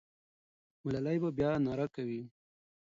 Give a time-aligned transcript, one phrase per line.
[0.83, 2.21] ملالۍ به بیا ناره کوي.